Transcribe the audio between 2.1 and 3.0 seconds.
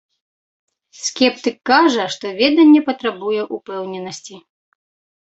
што веданне